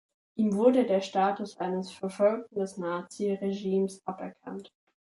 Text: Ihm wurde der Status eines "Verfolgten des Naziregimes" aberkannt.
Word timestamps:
Ihm 0.33 0.55
wurde 0.55 0.87
der 0.87 1.01
Status 1.01 1.59
eines 1.59 1.91
"Verfolgten 1.91 2.55
des 2.55 2.75
Naziregimes" 2.77 4.01
aberkannt. 4.07 4.71